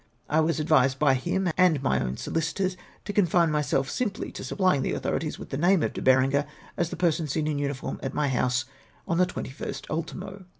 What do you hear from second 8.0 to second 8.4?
at my